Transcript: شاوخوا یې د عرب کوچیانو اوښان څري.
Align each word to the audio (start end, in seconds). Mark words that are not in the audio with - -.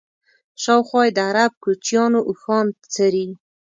شاوخوا 0.63 1.01
یې 1.05 1.11
د 1.17 1.19
عرب 1.29 1.51
کوچیانو 1.63 2.19
اوښان 2.29 2.65
څري. 2.93 3.27